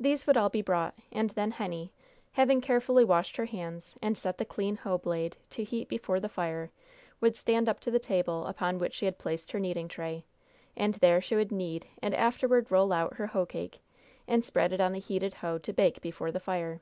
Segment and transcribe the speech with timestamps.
[0.00, 1.92] These would all be brought, and then Henny,
[2.32, 6.28] having carefully washed her hands, and set the clean hoe blade to heat before the
[6.28, 6.72] fire,
[7.20, 10.24] would stand up to the table upon which she had placed her kneading tray,
[10.76, 13.78] and there she would knead and afterward roll out her hoe cake,
[14.26, 16.80] and spread it on the heated hoe to bake before the fire.